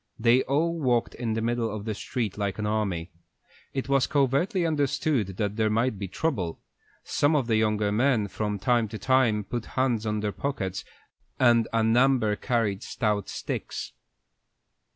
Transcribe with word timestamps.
They 0.17 0.41
all 0.45 0.79
walked 0.79 1.13
in 1.13 1.33
the 1.33 1.43
middle 1.43 1.69
of 1.69 1.85
the 1.85 1.93
street 1.93 2.35
like 2.35 2.57
an 2.57 2.65
army. 2.65 3.11
It 3.71 3.87
was 3.87 4.07
covertly 4.07 4.65
understood 4.65 5.37
that 5.37 5.57
there 5.57 5.69
might 5.69 5.99
be 5.99 6.07
trouble. 6.07 6.59
Some 7.03 7.35
of 7.35 7.45
the 7.45 7.55
younger 7.57 7.91
men 7.91 8.27
from 8.27 8.57
time 8.57 8.87
to 8.87 8.97
time 8.97 9.43
put 9.43 9.67
hands 9.77 10.07
on 10.07 10.21
their 10.21 10.31
pockets, 10.31 10.83
and 11.39 11.67
a 11.71 11.83
number 11.83 12.35
carried 12.35 12.81
stout 12.81 13.29
sticks. 13.29 13.91